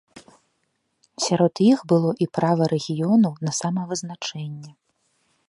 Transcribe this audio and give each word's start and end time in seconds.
Сярод 1.25 1.53
іх 1.71 1.79
было 1.93 2.11
і 2.27 2.29
права 2.39 2.63
рэгіёнаў 2.73 3.33
на 3.49 3.55
самавызначэнне. 3.61 4.71